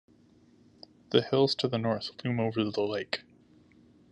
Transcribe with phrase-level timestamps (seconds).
[1.11, 3.21] The hills to the north loom over the lake.